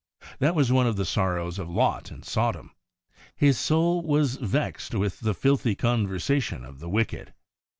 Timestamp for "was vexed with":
4.01-5.19